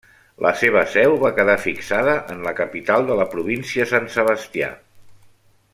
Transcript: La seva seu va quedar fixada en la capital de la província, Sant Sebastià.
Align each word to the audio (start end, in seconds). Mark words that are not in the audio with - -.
La 0.43 0.51
seva 0.61 0.81
seu 0.93 1.17
va 1.23 1.31
quedar 1.39 1.57
fixada 1.65 2.15
en 2.35 2.41
la 2.47 2.55
capital 2.61 3.07
de 3.11 3.21
la 3.23 3.29
província, 3.35 3.87
Sant 3.93 4.09
Sebastià. 4.17 4.73